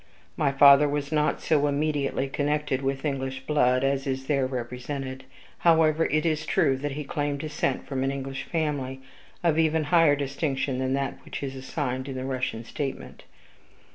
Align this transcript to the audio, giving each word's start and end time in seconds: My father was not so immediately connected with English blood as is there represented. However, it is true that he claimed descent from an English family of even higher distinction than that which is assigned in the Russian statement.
My 0.35 0.51
father 0.51 0.89
was 0.89 1.11
not 1.11 1.41
so 1.41 1.67
immediately 1.67 2.27
connected 2.27 2.81
with 2.81 3.05
English 3.05 3.41
blood 3.41 3.83
as 3.83 4.07
is 4.07 4.25
there 4.25 4.47
represented. 4.47 5.25
However, 5.59 6.05
it 6.05 6.25
is 6.25 6.43
true 6.47 6.75
that 6.77 6.93
he 6.93 7.03
claimed 7.03 7.41
descent 7.41 7.85
from 7.85 8.03
an 8.03 8.09
English 8.09 8.45
family 8.45 8.99
of 9.43 9.59
even 9.59 9.83
higher 9.93 10.15
distinction 10.15 10.79
than 10.79 10.93
that 10.93 11.19
which 11.23 11.43
is 11.43 11.55
assigned 11.55 12.07
in 12.09 12.15
the 12.15 12.25
Russian 12.25 12.63
statement. 12.65 13.25